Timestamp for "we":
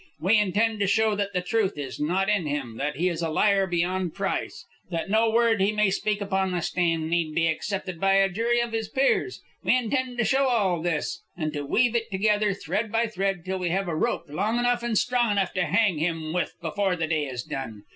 0.19-0.39, 9.63-9.77, 13.59-13.69